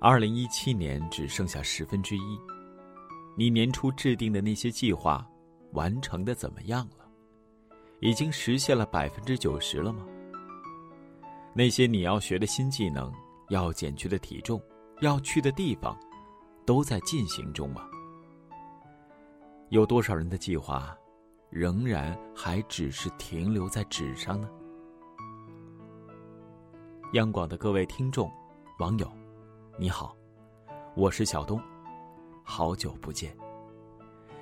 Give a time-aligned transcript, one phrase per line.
[0.00, 2.38] 二零一七年只剩下十分之一，
[3.36, 5.28] 你年初制定的那些计划，
[5.72, 7.04] 完成的怎么样了？
[7.98, 10.06] 已经实现了百分之九十了吗？
[11.52, 13.12] 那些你要学的新技能，
[13.48, 14.62] 要减去的体重，
[15.00, 15.98] 要去的地方，
[16.64, 17.84] 都在进行中吗？
[19.70, 20.96] 有多少人的计划，
[21.50, 24.48] 仍然还只是停留在纸上呢？
[27.14, 28.30] 央广的各位听众、
[28.78, 29.10] 网友。
[29.80, 30.12] 你好，
[30.96, 31.62] 我是小东，
[32.42, 33.32] 好久不见。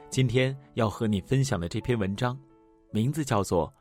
[0.09, 2.41] 今天要和你分享的这篇文章，
[2.91, 3.69] 名字叫做《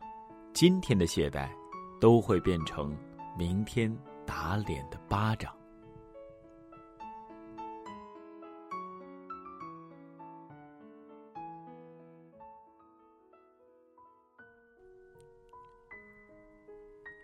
[0.51, 1.49] 今天的懈怠
[1.97, 2.93] 都会变成
[3.37, 5.49] 明天打脸的巴掌》。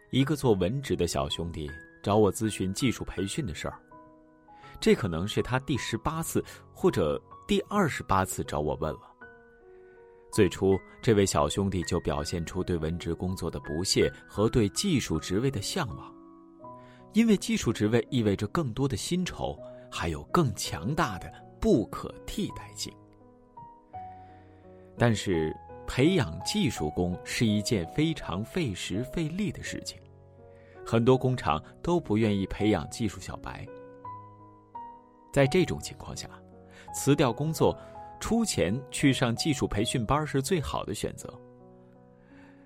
[0.09, 1.69] 一个做文职的小兄弟
[2.01, 3.77] 找我咨询技术培训的事儿。
[4.81, 6.43] 这可能是他第十八次
[6.73, 9.01] 或者第二十八次找我问了。
[10.31, 16.11] 最初，这位小兄弟就表现出对文职工作的不屑和对技术职位的向往，
[17.13, 19.59] 因为技术职位意味着更多的薪酬，
[19.91, 22.91] 还有更强大的不可替代性。
[24.97, 29.99] 但是，培养技术工是一件非常费时费力的事情，
[30.85, 33.67] 很多工厂都不愿意培养技术小白。
[35.31, 36.29] 在这种情况下，
[36.93, 37.77] 辞掉工作，
[38.19, 41.33] 出钱去上技术培训班是最好的选择。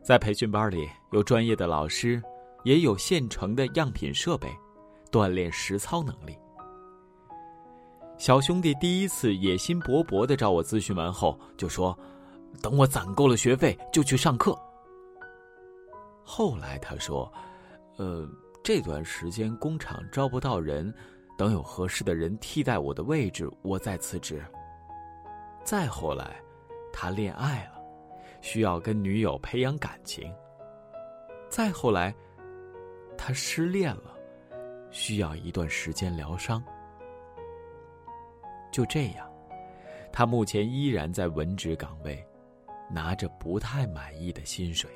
[0.02, 2.22] 在培训班里，有专业的老师，
[2.64, 4.48] 也有现成的样品设备，
[5.12, 6.38] 锻炼实操能力。
[8.18, 11.98] 小兄弟第一次野心勃勃的找我咨询完后，就说
[12.62, 14.58] ：“等我攒够了学费，就去上课。”
[16.24, 17.32] 后来他说
[17.98, 18.28] ：“呃，
[18.64, 20.94] 这段时间工厂招不到人。”
[21.38, 24.44] 等有合适的人替代我的位置，我再辞职。
[25.64, 26.42] 再后来，
[26.94, 27.82] 他恋爱了，
[28.40, 30.34] 需要跟女友培养感情。
[31.50, 32.16] 再后来，
[33.18, 34.16] 他失恋了，
[34.92, 36.64] 需要一段时间疗伤。
[38.72, 39.30] 就这样，
[40.12, 42.26] 他目前依然在文职岗位，
[42.90, 44.90] 拿着不太满意的薪水。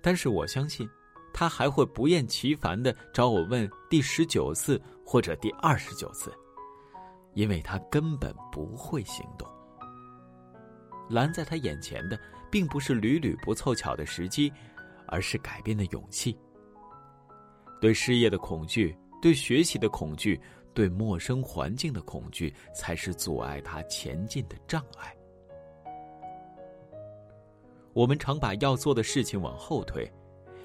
[0.00, 0.88] 但是我相信。
[1.32, 6.32] 他还会不厌其烦的找我问第十九次或者第二十九次，
[7.34, 9.48] 因为他根本不会行动。
[11.08, 12.18] 拦在他眼前的，
[12.50, 14.52] 并不是屡屡不凑巧的时机，
[15.06, 16.36] 而是改变的勇气。
[17.80, 20.40] 对失业的恐惧，对学习的恐惧，
[20.74, 25.14] 对陌生环境的恐惧，才是阻碍他前进的障碍。
[27.94, 30.10] 我们常把要做的事情往后推。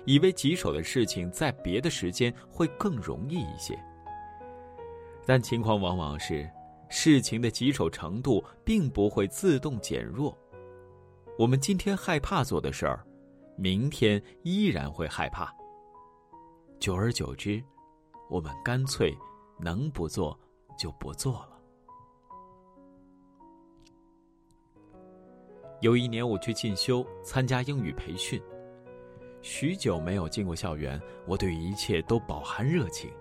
[0.06, 3.78] 以为棘手的事情在别的时间会更容易一些，
[5.26, 6.50] 但情况往往是，
[6.90, 10.38] 事情的棘手程度并不会自动减弱。
[11.40, 13.06] 我们今天害怕做的事儿，
[13.56, 15.54] 明天依然会害怕。
[16.80, 17.64] 久而久之，
[18.30, 19.18] 我们干脆
[19.58, 20.38] 能不做
[20.78, 21.50] 就不做了。
[25.82, 28.42] 有一年我去进修，参加英语培训。
[29.44, 33.12] 许久没有进过校园，我对一切都饱含热情，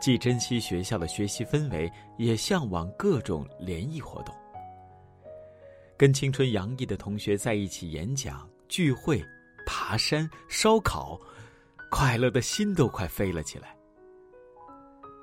[0.00, 4.34] 既珍惜学校的学习氛围，也向往各种联谊活动。
[5.98, 9.22] 跟青春洋溢的同学在一起演讲、聚会、
[9.66, 11.20] 爬山、烧烤，
[11.90, 13.76] 快乐的心都快飞了起来。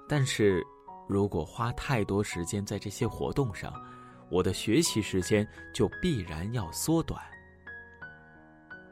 [0.08, 0.64] 但是，
[1.08, 3.74] 如果花太多时间在这些活动上，
[4.30, 7.20] 我的学习时间就必然要缩短。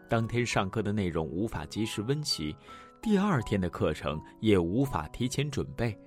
[0.10, 2.56] 当天上课的内容无法及时温习，
[3.02, 5.98] 第二天的课程也无法提前准备，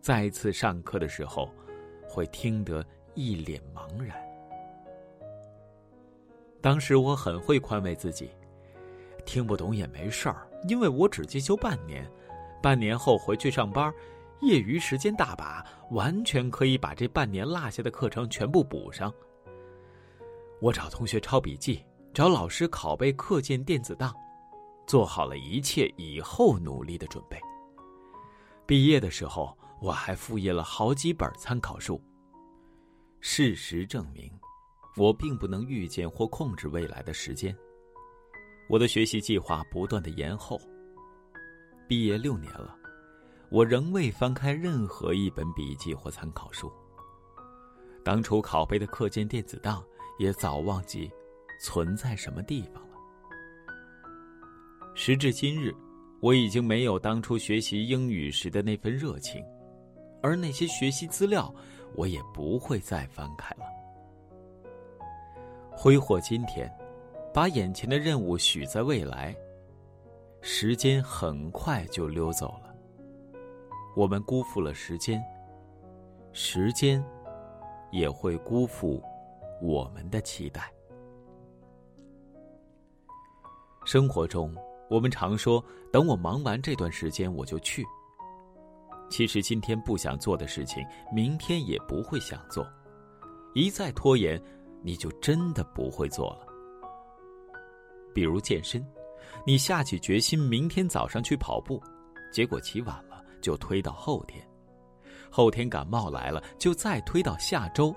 [0.00, 1.50] 再次上课的时候，
[2.08, 2.84] 会听得
[3.14, 4.16] 一脸茫然。
[6.60, 8.30] 当时我很会宽慰自己，
[9.26, 12.08] 听不懂也没事儿，因为我只进修半年，
[12.62, 13.92] 半年后回去上班，
[14.40, 19.12] 业余时间大把，完全可以把这半年落下的课程全部补上。
[20.60, 21.84] 我找同学抄笔记。
[22.14, 24.14] 找老师拷贝课件电子档，
[24.86, 27.36] 做好了一切以后努力的准备。
[28.64, 32.00] 毕业的时候，我还复印了好几本参考书。
[33.18, 34.30] 事实证明，
[34.96, 37.54] 我并不能预见或控制未来的时间。
[38.68, 40.56] 我的学习计划不断的延后。
[41.88, 42.76] 毕业六年了，
[43.50, 46.72] 我仍未翻开任何一本笔记或参考书。
[48.04, 49.84] 当初拷贝的课件电子档
[50.16, 51.10] 也早忘记。
[51.60, 52.96] 存在什么地方了？
[54.94, 55.74] 时至今日，
[56.20, 59.44] 我已经没有当初学习英语时的那份热情，
[60.22, 61.52] 而那些学习资料，
[61.96, 63.64] 我也不会再翻开了。
[65.70, 66.72] 挥霍今天，
[67.32, 69.34] 把眼前的任务许在未来，
[70.40, 72.74] 时间很快就溜走了。
[73.96, 75.22] 我们辜负了时间，
[76.32, 77.04] 时间
[77.90, 79.02] 也会辜负
[79.60, 80.72] 我们的期待。
[83.84, 84.54] 生活中，
[84.88, 87.84] 我们常说：“等我忙完这段时间，我就去。”
[89.10, 90.82] 其实，今天不想做的事情，
[91.12, 92.66] 明天也不会想做。
[93.54, 94.42] 一再拖延，
[94.82, 96.46] 你就真的不会做了。
[98.14, 98.84] 比如健身，
[99.46, 101.80] 你下起决心明天早上去跑步，
[102.32, 104.42] 结果起晚了，就推到后天；
[105.30, 107.94] 后天感冒来了，就再推到下周。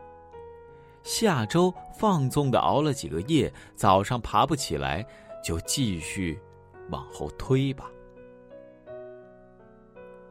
[1.04, 5.08] 下周放纵的熬了几个夜，早上爬不起来。
[5.48, 6.38] 就继续
[6.90, 7.90] 往后推吧。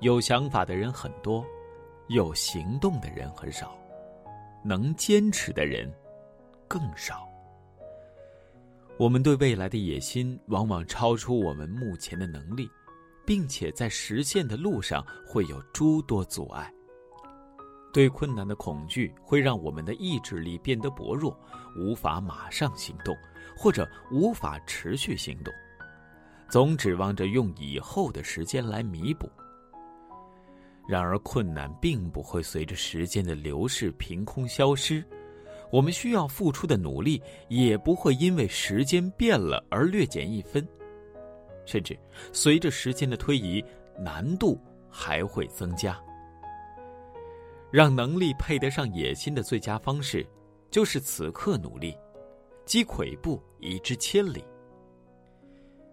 [0.00, 1.42] 有想法的人很多，
[2.08, 3.74] 有行动的人很少，
[4.62, 5.90] 能坚持的人
[6.68, 7.26] 更少。
[8.98, 12.68] 我们对未来的野心往往超出我们目前的能力，
[13.24, 16.70] 并且在实现的路上会有诸多阻碍。
[17.92, 21.38] 对困难的恐惧会让我们的意志力变得薄弱，
[21.76, 23.16] 无法马上行动。
[23.58, 25.50] 或者无法持续行动，
[26.46, 29.30] 总指望着用以后的时间来弥补。
[30.86, 35.02] 然而，困难并不会随着时间的流逝凭空消失，
[35.72, 40.68] 我们需要付出的努力也不会因为时间变了而略减一分，
[41.64, 41.98] 甚至
[42.34, 43.64] 随着时间的推移，
[43.98, 44.60] 难度
[44.90, 45.98] 还会增加。
[47.70, 50.26] 让能力配得上野心的最佳方式，
[50.70, 51.96] 就是此刻努力。
[52.64, 54.44] 积跬步，以至千里。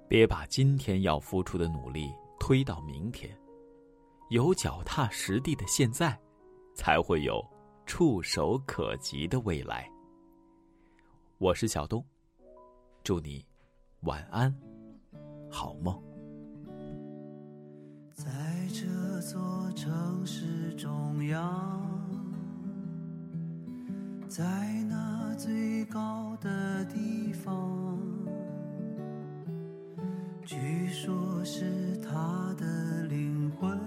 [0.07, 3.35] 别把今天要付出的努力推到明天，
[4.29, 6.19] 有脚踏实地的现在，
[6.73, 7.43] 才会有
[7.85, 9.87] 触手可及的未来。
[11.37, 12.03] 我是小东，
[13.03, 13.45] 祝你
[14.01, 14.55] 晚安，
[15.51, 16.12] 好梦。
[18.13, 18.29] 在
[18.71, 21.99] 这座城市中央，
[24.27, 24.43] 在
[24.89, 26.73] 那最高的。
[26.85, 28.07] 地方，
[30.45, 33.79] 据说是他的灵魂，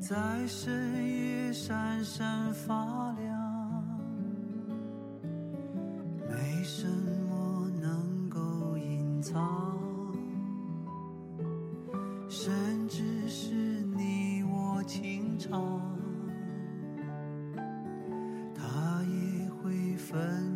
[0.00, 3.33] 在深夜闪闪发亮，
[20.14, 20.53] 分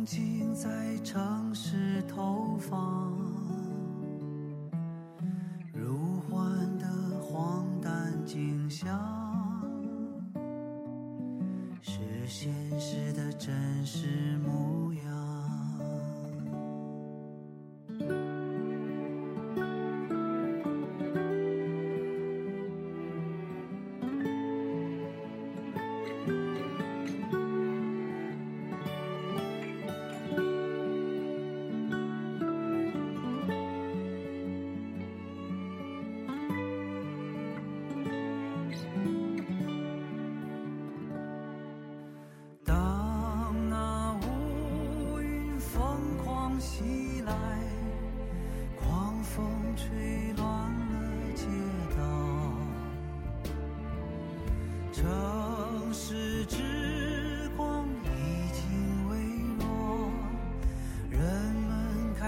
[0.00, 3.12] 曾经在城市投放，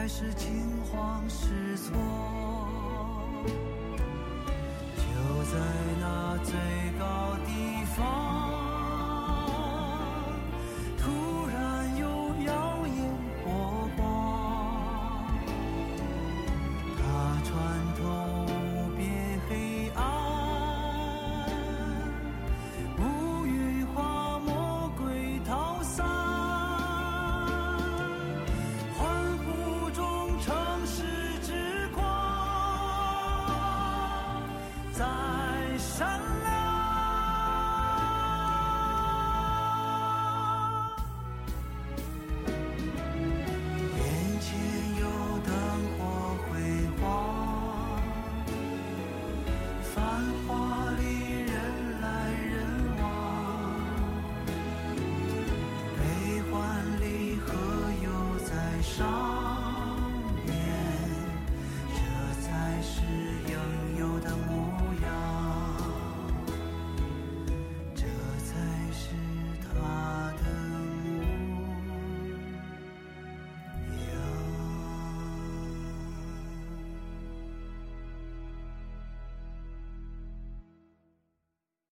[0.02, 1.96] 还是惊慌失措。
[4.96, 5.60] 就在
[6.00, 6.54] 那最
[6.98, 8.41] 高地方。